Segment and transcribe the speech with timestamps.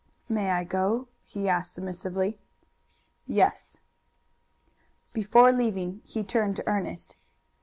[0.27, 2.39] "May I go?" he asked submissively.
[3.27, 3.77] "Yes."
[5.13, 7.15] Before leaving he turned to Ernest.